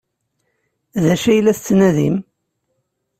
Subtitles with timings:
[1.03, 2.15] D acu ay la tettnadim?